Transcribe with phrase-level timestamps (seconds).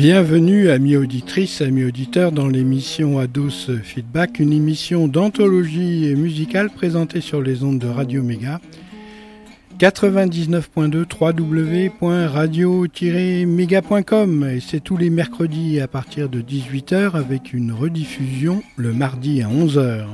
[0.00, 7.42] Bienvenue amis auditrices, amis auditeurs dans l'émission Ados Feedback, une émission d'anthologie musicale présentée sur
[7.42, 8.62] les ondes de Radio Méga.
[9.78, 11.04] 99.2
[12.00, 19.42] www.radio-méga.com et c'est tous les mercredis à partir de 18h avec une rediffusion le mardi
[19.42, 20.06] à 11h.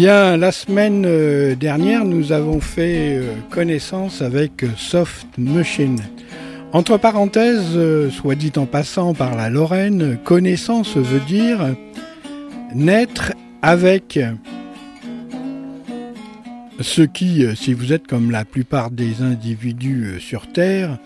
[0.00, 6.00] Bien, la semaine euh, dernière, nous avons fait euh, connaissance avec Soft Machine.
[6.72, 11.76] Entre parenthèses, euh, soit dit en passant par la Lorraine, connaissance veut dire
[12.74, 14.18] naître avec.
[16.80, 20.96] Ce qui, si vous êtes comme la plupart des individus sur Terre,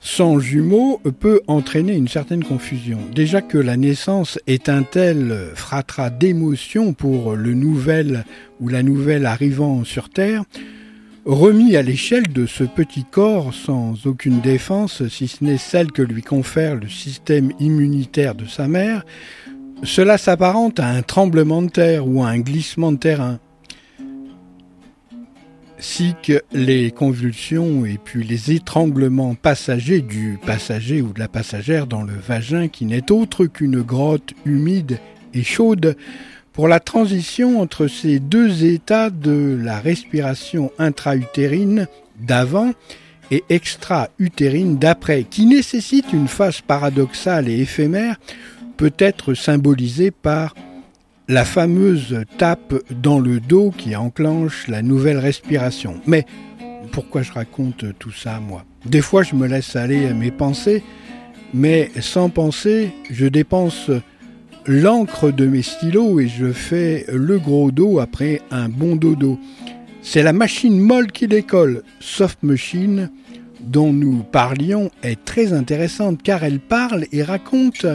[0.00, 2.98] sans jumeaux peut entraîner une certaine confusion.
[3.14, 8.24] Déjà que la naissance est un tel fratras d'émotions pour le nouvel
[8.60, 10.44] ou la nouvelle arrivant sur Terre,
[11.26, 16.02] remis à l'échelle de ce petit corps sans aucune défense, si ce n'est celle que
[16.02, 19.04] lui confère le système immunitaire de sa mère,
[19.82, 23.38] cela s'apparente à un tremblement de terre ou à un glissement de terrain
[25.80, 31.86] si que les convulsions et puis les étranglements passagers du passager ou de la passagère
[31.86, 34.98] dans le vagin qui n'est autre qu'une grotte humide
[35.34, 35.96] et chaude.
[36.52, 41.86] Pour la transition entre ces deux états de la respiration intra-utérine
[42.18, 42.72] d'avant
[43.30, 48.16] et extra-utérine d'après, qui nécessite une phase paradoxale et éphémère,
[48.76, 50.54] peut être symbolisée par
[51.30, 55.94] la fameuse tape dans le dos qui enclenche la nouvelle respiration.
[56.04, 56.26] Mais
[56.90, 58.64] pourquoi je raconte tout ça, moi?
[58.84, 60.82] Des fois, je me laisse aller à mes pensées,
[61.54, 63.92] mais sans penser, je dépense
[64.66, 69.38] l'encre de mes stylos et je fais le gros dos après un bon dodo.
[70.02, 73.08] C'est la machine molle qui décolle, Soft Machine,
[73.60, 77.86] dont nous parlions, est très intéressante car elle parle et raconte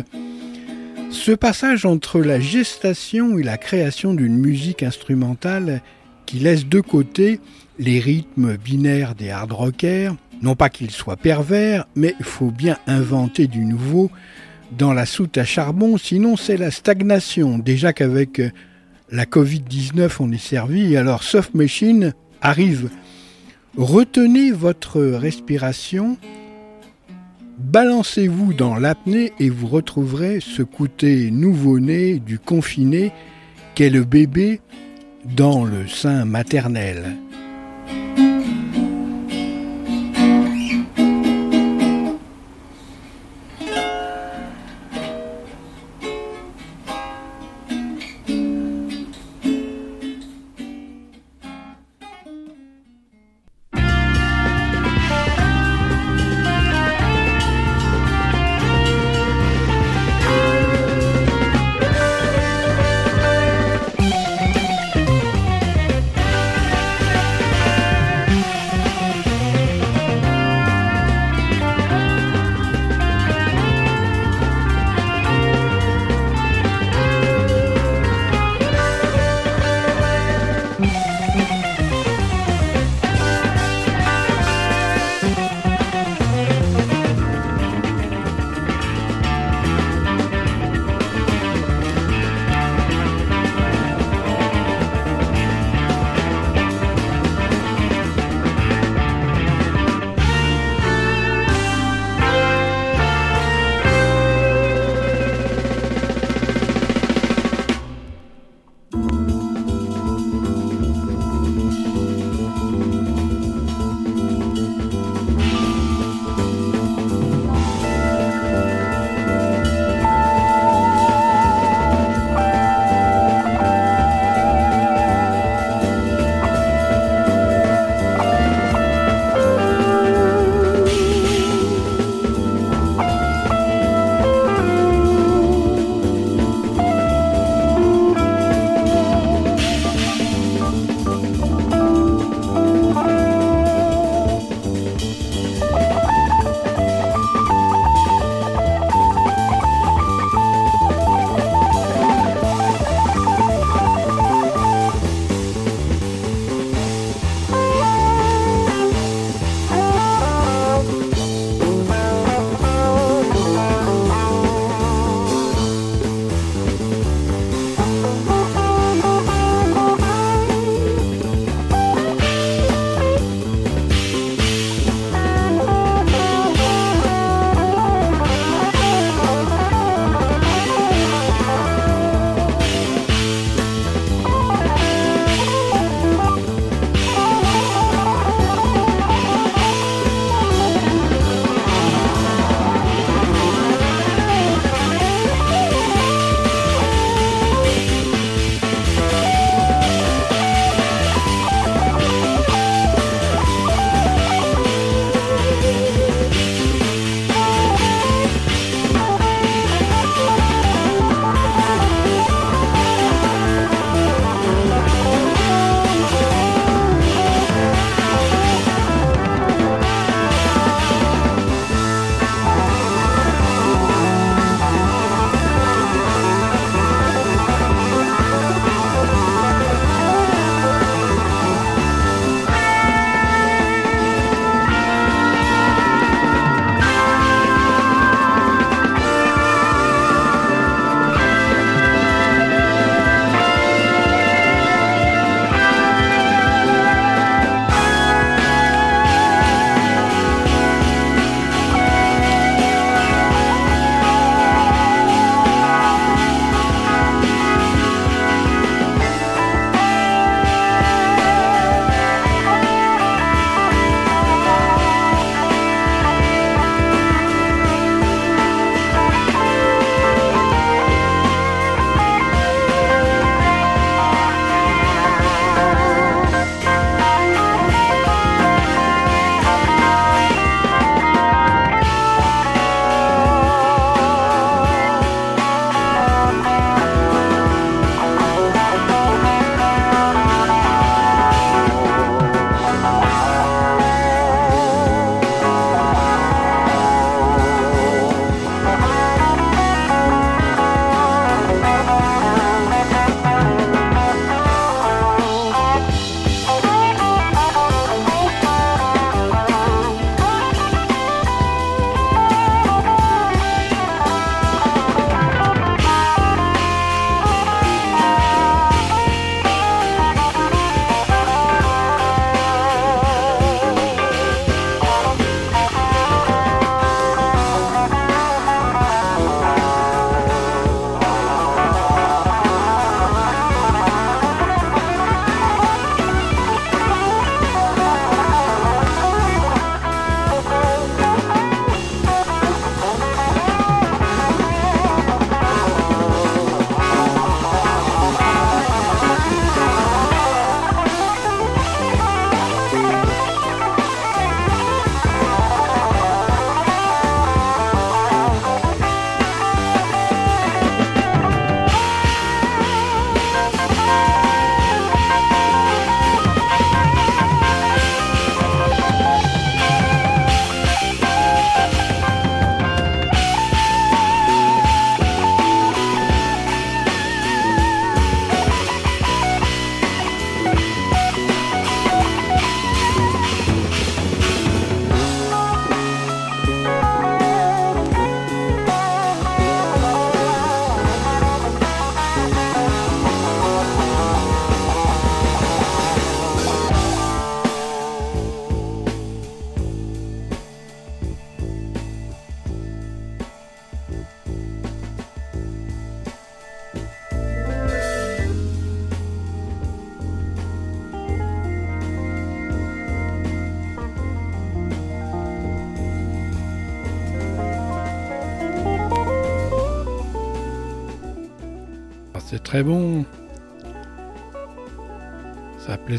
[1.16, 5.82] ce passage entre la gestation et la création d'une musique instrumentale
[6.26, 7.40] qui laisse de côté
[7.80, 12.78] les rythmes binaires des hard rockers, non pas qu'ils soient pervers, mais il faut bien
[12.86, 14.12] inventer du nouveau
[14.78, 17.58] dans la soute à charbon, sinon c'est la stagnation.
[17.60, 18.42] Déjà qu'avec
[19.10, 22.90] la Covid-19 on est servi, alors Soft Machine arrive.
[23.78, 26.18] Retenez votre respiration
[27.58, 33.14] Balancez-vous dans l'apnée et vous retrouverez ce côté nouveau-né du confiné
[33.76, 34.60] qu'est le bébé
[35.38, 37.16] dans le sein maternel.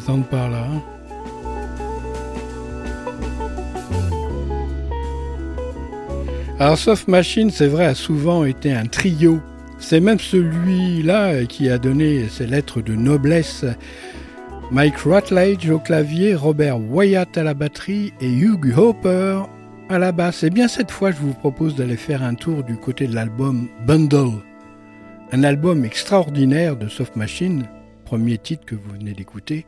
[0.07, 0.69] Par là.
[6.61, 9.41] Alors Soft Machine, c'est vrai, a souvent été un trio.
[9.81, 13.65] C'est même celui-là qui a donné ses lettres de noblesse.
[14.71, 19.43] Mike Rutledge au clavier, Robert Wyatt à la batterie et Hugh Hopper
[19.89, 20.45] à la basse.
[20.45, 23.67] Et bien cette fois, je vous propose d'aller faire un tour du côté de l'album
[23.85, 24.41] Bundle.
[25.33, 27.65] Un album extraordinaire de Soft Machine,
[28.05, 29.67] premier titre que vous venez d'écouter.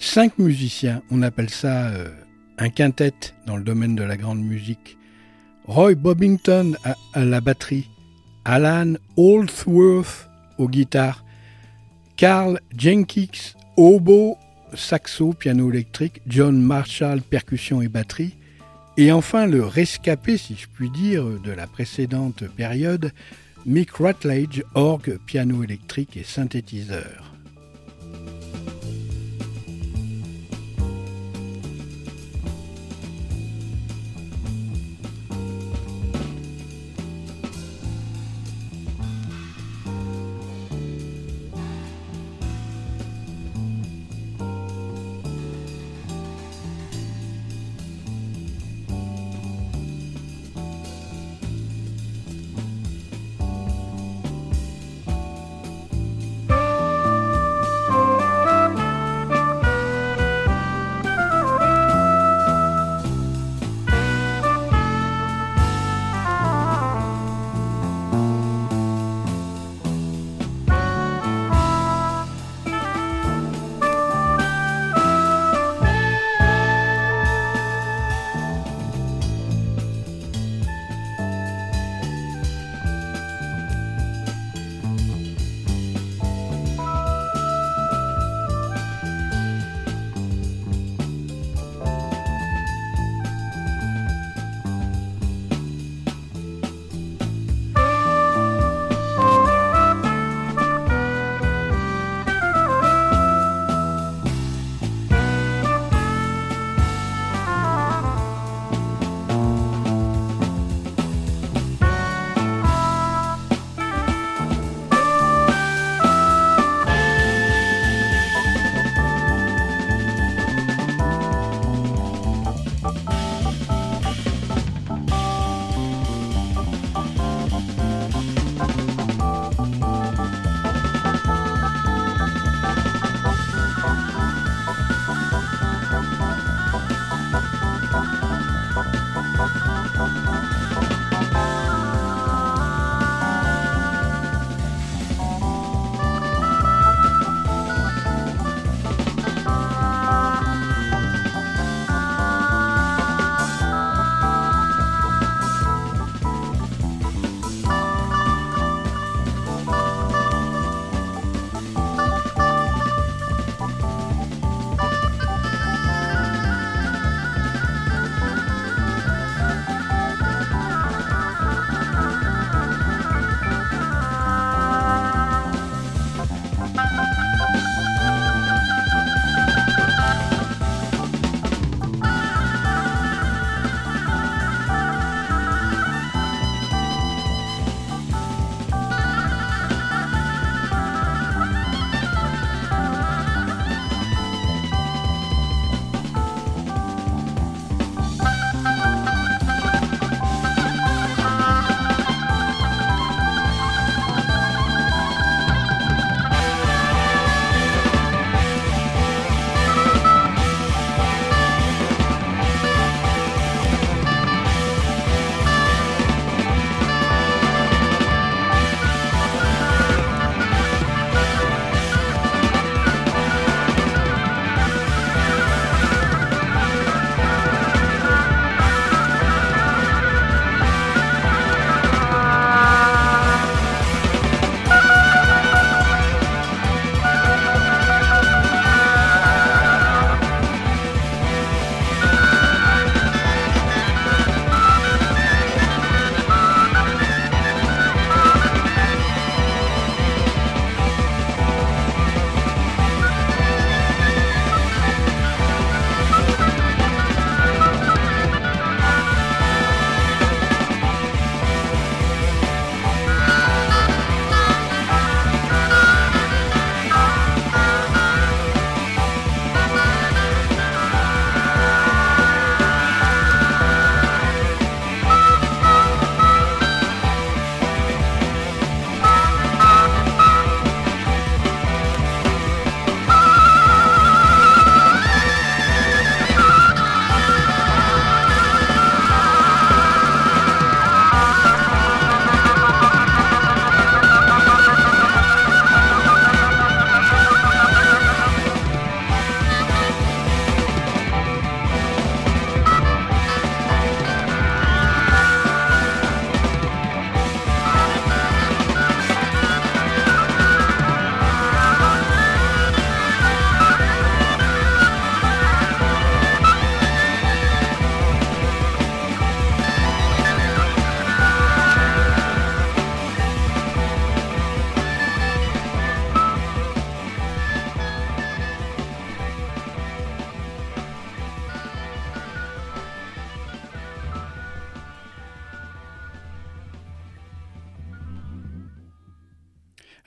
[0.00, 2.08] Cinq musiciens, on appelle ça euh,
[2.56, 4.96] un quintet dans le domaine de la grande musique.
[5.64, 6.76] Roy Bobbington
[7.14, 7.90] à, la batterie,
[8.44, 11.24] Alan Holdsworth aux guitares,
[12.16, 14.36] Carl Jenkins oboe,
[14.72, 18.36] saxo, piano électrique, John Marshall percussion et batterie,
[18.96, 23.12] et enfin le rescapé, si je puis dire, de la précédente période,
[23.66, 27.27] Mick Rutledge, orgue, piano électrique et synthétiseur.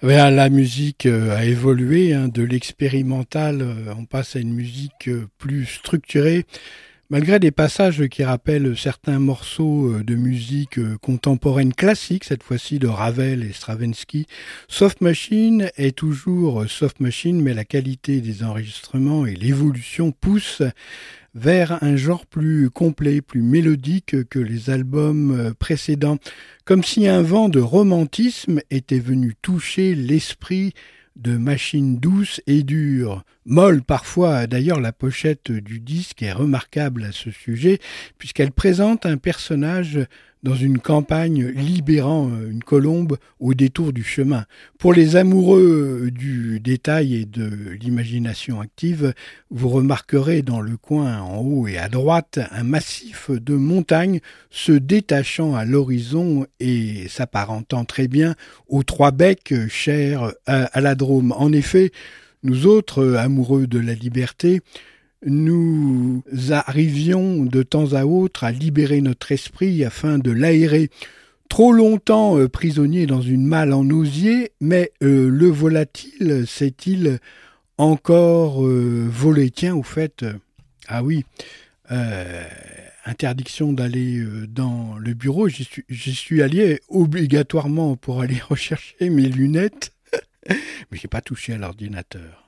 [0.02, 5.28] La musique euh, a évolué, hein, de l'expérimental, euh, on passe à une musique euh,
[5.38, 6.46] plus structurée.
[7.12, 13.44] Malgré des passages qui rappellent certains morceaux de musique contemporaine classique, cette fois-ci de Ravel
[13.44, 14.28] et Stravinsky,
[14.70, 20.64] Soft Machine est toujours Soft Machine, mais la qualité des enregistrements et l'évolution poussent
[21.34, 26.18] vers un genre plus complet, plus mélodique que les albums euh, précédents,
[26.66, 30.74] comme si un vent de romantisme était venu toucher l'esprit
[31.16, 34.48] de machines douces et dures, molles parfois.
[34.48, 37.80] D'ailleurs, la pochette du disque est remarquable à ce sujet,
[38.18, 40.00] puisqu'elle présente un personnage
[40.44, 44.46] dans une campagne libérant euh, une colombe au détour du chemin.
[44.80, 49.14] Pour les amoureux euh, du détail et de l'imagination active,
[49.50, 54.20] vous remarquerez dans le coin en haut et à droite un massif de montagnes
[54.50, 58.36] se détachant à l'horizon et s'apparentant très bien
[58.68, 61.32] aux trois becs chers à la Drôme.
[61.32, 61.92] En effet,
[62.44, 64.62] nous autres, amoureux de la liberté,
[65.26, 70.90] nous arrivions de temps à autre à libérer notre esprit afin de l'aérer.
[71.50, 77.20] Trop longtemps euh, prisonnier dans une malle en osier, mais euh, le volatile s'est-il
[77.78, 79.52] encore euh, volé?
[79.52, 80.26] Tiens, au fait,
[80.88, 81.26] ah oui,
[83.06, 85.50] interdiction d'aller dans le bureau.
[85.50, 89.92] J'y suis, suis allé obligatoirement pour aller rechercher mes lunettes,
[90.48, 92.41] mais j'ai pas touché à l'ordinateur.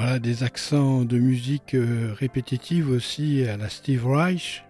[0.00, 4.62] Voilà, des accents de musique euh, répétitive aussi à la Steve Reich.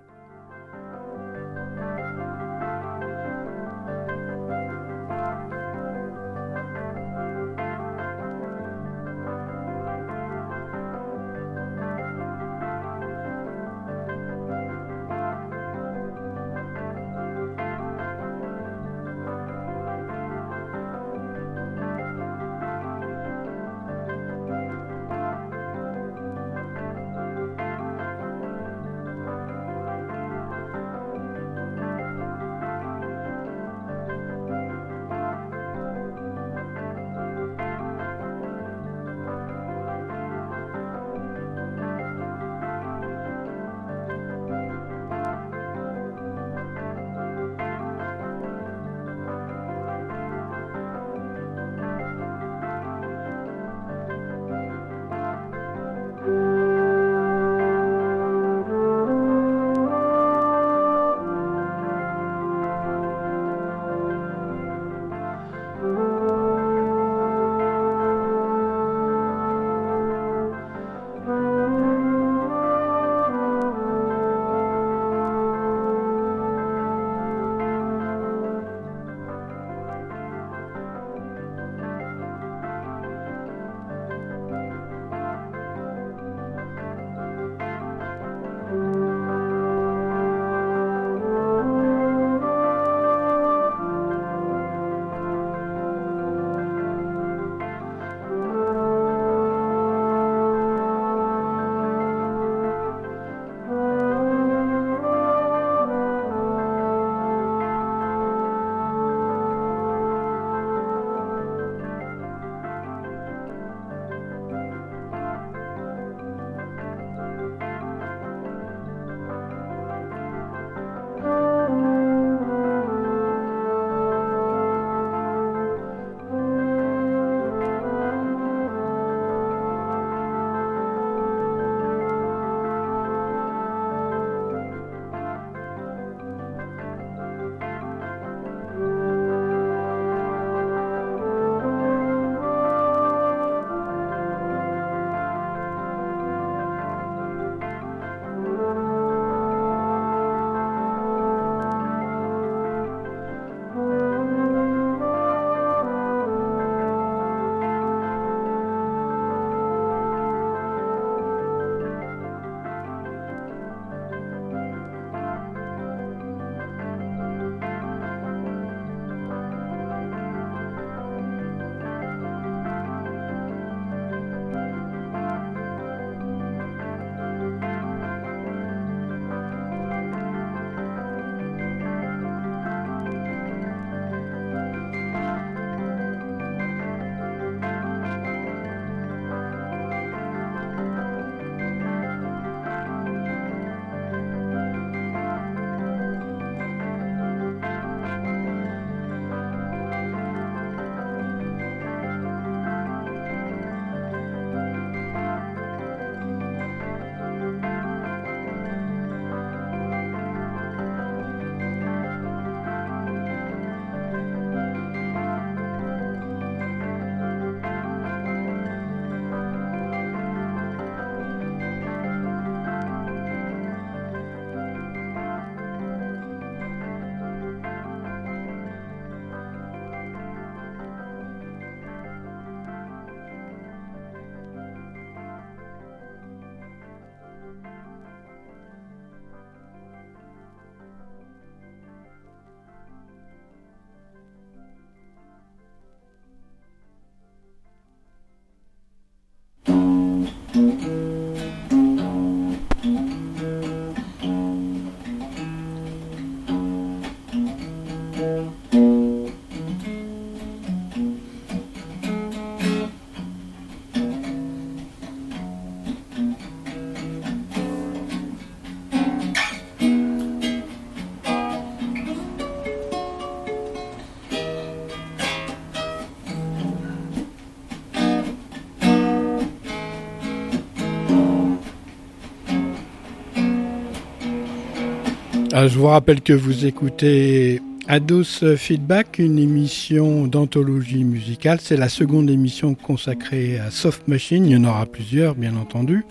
[285.66, 291.58] Je vous rappelle que vous écoutez Ados Feedback, une émission d'anthologie musicale.
[291.60, 294.46] C'est la seconde émission consacrée à Soft Machine.
[294.46, 296.04] Il y en aura plusieurs, bien entendu.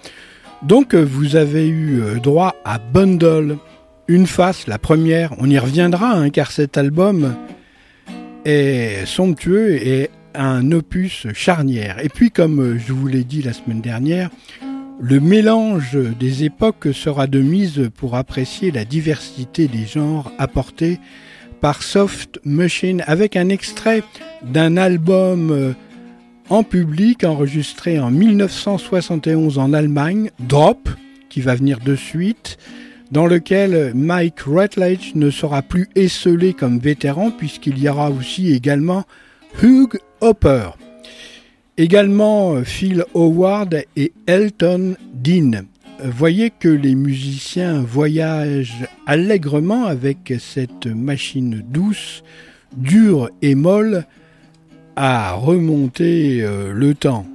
[0.65, 3.59] Donc vous avez eu euh, droit à Bundle,
[4.09, 5.35] une face, la première.
[5.39, 7.37] On y reviendra hein, car cet album
[8.47, 11.99] est somptueux et un opus charnière.
[12.05, 14.31] Et puis, comme je vous l'ai dit la semaine dernière,
[15.01, 20.99] le mélange des époques sera de mise pour apprécier la diversité des genres apportés
[21.61, 24.03] par Soft Machine avec un extrait
[24.43, 25.73] d'un album euh,
[26.49, 30.89] en public enregistré en 1971 en Allemagne, Drop,
[31.29, 32.57] qui va venir de suite,
[33.11, 39.05] dans lequel Mike Rutledge ne sera plus esselé comme vétéran puisqu'il y aura aussi également
[39.63, 40.71] Hugh Hopper.
[41.79, 45.65] Également euh, Phil Howard et Elton Dean.
[46.03, 52.23] Voyez que les musiciens voyagent allègrement avec cette machine douce,
[52.77, 54.05] dure et molle
[54.95, 57.27] à remonter euh, le temps.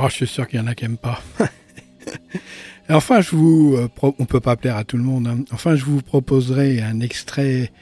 [0.00, 1.20] Oh, je suis sûr qu'il y en a qui n'aiment pas.
[2.88, 5.26] enfin, je vous, euh, on peut pas plaire à tout le monde.
[5.26, 5.38] Hein.
[5.50, 7.72] Enfin, je vous proposerai un extrait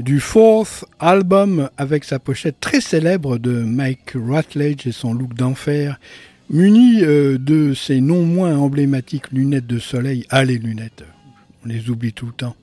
[0.00, 6.00] du fourth album avec sa pochette très célèbre de Mike Rutledge et son look d'enfer,
[6.50, 10.26] muni euh, de ses non moins emblématiques lunettes de soleil.
[10.30, 11.04] Ah, les lunettes,
[11.64, 12.56] on les oublie tout le temps.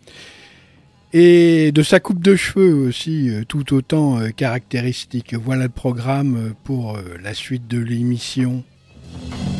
[1.13, 5.35] Et de sa coupe de cheveux aussi, euh, tout autant caractéristique.
[5.35, 8.65] Voilà le programme pour la suite de l'émission.
[9.13, 9.52] Thank you.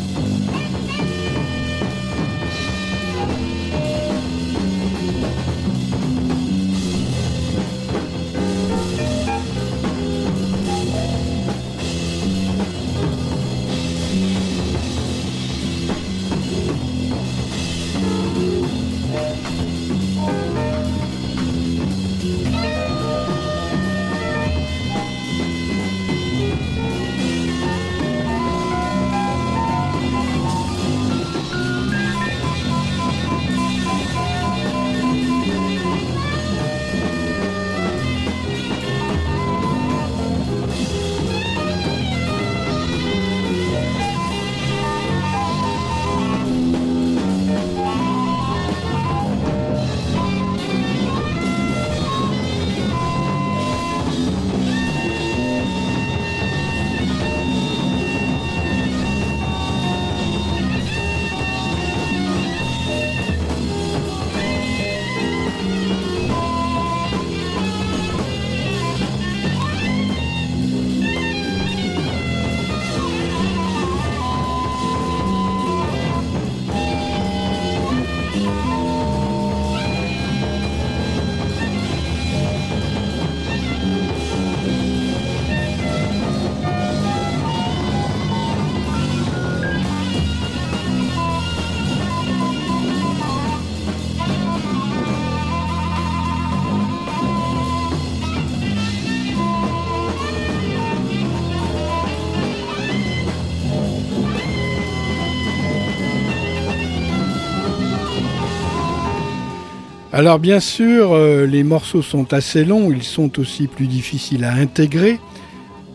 [110.15, 114.53] Alors bien sûr, euh, les morceaux sont assez longs, ils sont aussi plus difficiles à
[114.53, 115.19] intégrer,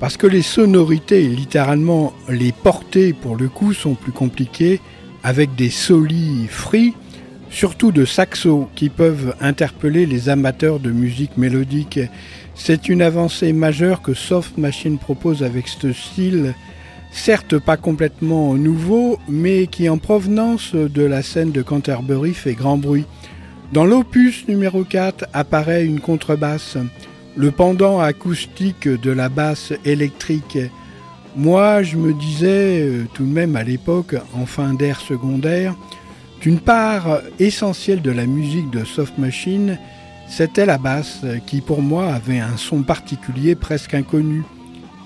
[0.00, 4.80] parce que les sonorités, littéralement les portées pour le coup, sont plus compliquées,
[5.22, 6.94] avec des solis free,
[7.48, 12.00] surtout de saxo, qui peuvent interpeller les amateurs de musique mélodique.
[12.56, 16.56] C'est une avancée majeure que Soft Machine propose avec ce style,
[17.12, 22.78] certes pas complètement nouveau, mais qui en provenance de la scène de Canterbury fait grand
[22.78, 23.06] bruit.
[23.72, 26.78] Dans l'opus numéro 4 apparaît une contrebasse,
[27.36, 30.58] le pendant acoustique de la basse électrique.
[31.36, 35.76] Moi, je me disais euh, tout de même à l'époque, en fin d'ère secondaire,
[36.40, 39.78] qu'une part essentielle de la musique de Soft Machine,
[40.28, 44.44] c'était la basse, qui pour moi avait un son particulier presque inconnu.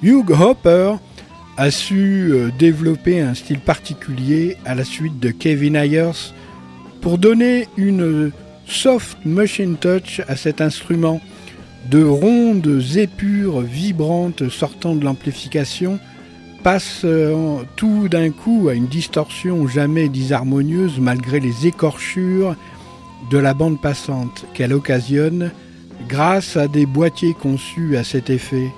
[0.04, 0.94] Hugh Hopper
[1.56, 6.32] a su euh, développer un style particulier à la suite de Kevin Ayers
[7.00, 8.30] pour donner une
[8.72, 11.20] soft machine touch à cet instrument,
[11.90, 15.98] de rondes épures vibrantes sortant de l'amplification,
[16.62, 17.04] passe
[17.76, 22.56] tout d'un coup à une distorsion jamais disharmonieuse malgré les écorchures
[23.30, 25.50] de la bande passante qu'elle occasionne
[26.08, 28.70] grâce à des boîtiers conçus à cet effet.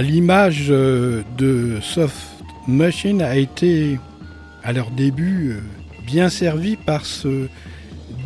[0.00, 2.16] L'image euh, de Soft
[2.66, 4.00] Machine a été,
[4.64, 5.60] à leur début, euh,
[6.04, 7.46] bien servie par ce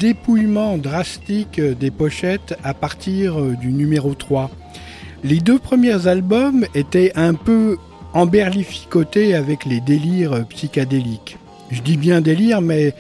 [0.01, 4.51] dépouillement drastique des pochettes à partir euh, du numéro 3.
[5.25, 7.77] Les deux premiers albums étaient un peu
[8.15, 11.37] emberlificotés avec les délires psychédéliques.
[11.71, 12.95] Je dis bien délire, mais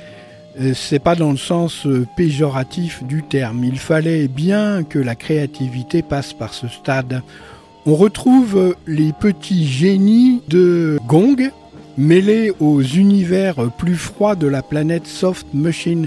[0.74, 3.62] c'est pas dans le sens péjoratif du terme.
[3.64, 7.22] Il fallait bien que la créativité passe par ce stade
[7.88, 11.50] on retrouve les petits génies de Gong
[11.96, 16.06] mêlés aux univers plus froids de la planète Soft Machine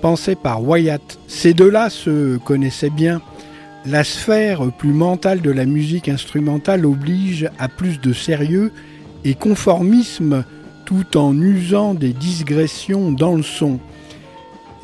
[0.00, 1.18] pensée par Wyatt.
[1.26, 3.20] Ces deux-là se connaissaient bien.
[3.84, 8.70] La sphère plus mentale de la musique instrumentale oblige à plus de sérieux
[9.24, 10.44] et conformisme
[10.84, 13.80] tout en usant des digressions dans le son.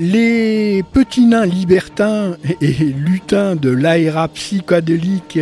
[0.00, 5.38] Les petits nains libertins et lutins de l'aéra psychédélique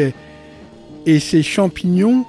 [1.07, 2.25] et ces champignons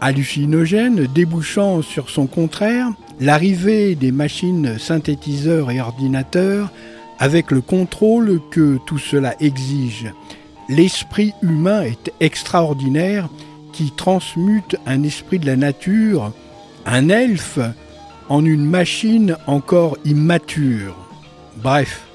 [0.00, 2.88] hallucinogènes débouchant sur son contraire,
[3.20, 6.70] l'arrivée des machines synthétiseurs et ordinateurs
[7.18, 10.12] avec le contrôle que tout cela exige.
[10.68, 13.28] L'esprit humain est extraordinaire
[13.72, 16.32] qui transmute un esprit de la nature,
[16.84, 17.60] un elfe,
[18.28, 20.96] en une machine encore immature.
[21.62, 22.11] Bref.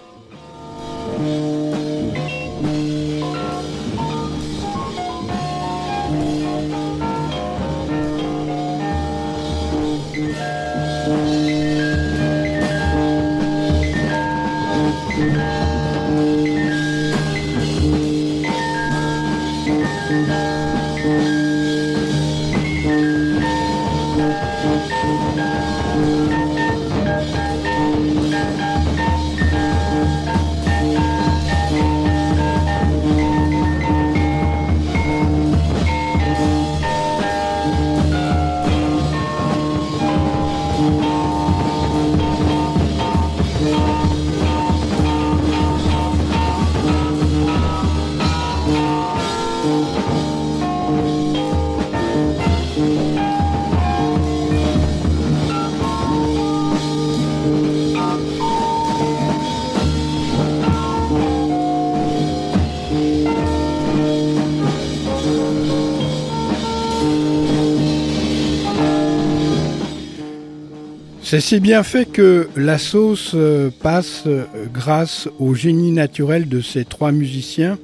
[71.40, 76.86] C'est bien fait que la sauce euh, passe euh, grâce au génie naturel de ces
[76.86, 77.78] trois musiciens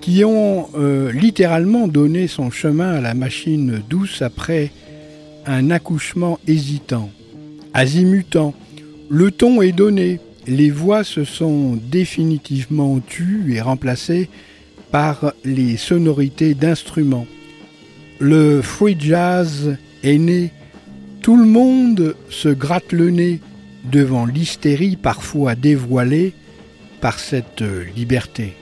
[0.00, 4.72] qui ont euh, littéralement donné son chemin à la machine douce après
[5.46, 7.10] un accouchement hésitant,
[7.74, 8.54] azimutant.
[9.08, 14.28] Le ton est donné, les voix se sont définitivement tues et remplacées
[14.90, 17.26] par les sonorités d'instruments.
[18.18, 20.50] Le free jazz est né
[21.22, 23.40] tout le monde se gratte le nez
[23.84, 26.34] devant l'hystérie parfois dévoilée
[27.00, 27.64] par cette
[27.96, 28.54] liberté.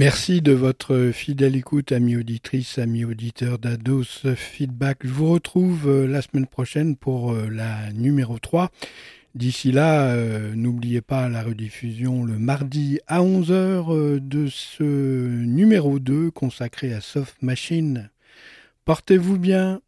[0.00, 5.00] Merci de votre fidèle écoute, amis auditrices, amis auditeurs d'Ados Feedback.
[5.04, 8.70] Je vous retrouve euh, la semaine prochaine pour euh, la numéro 3.
[9.34, 16.30] D'ici là, euh, n'oubliez pas la rediffusion le mardi à 11h de ce numéro 2
[16.30, 18.08] consacré à Soft Machine.
[18.86, 19.82] Portez-vous bien.